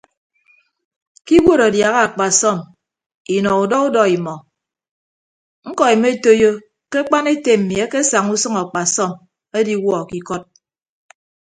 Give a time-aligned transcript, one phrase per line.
[1.25, 2.57] Ke iwuod adiaha akpasọm
[3.35, 4.35] inọ udọ udọ imọ
[5.69, 6.51] ñkọ emetoiyo
[6.91, 9.11] ke akpan ete mmi akesaña usʌñ akpasọm
[9.59, 10.43] ediwuọ ke ikọd.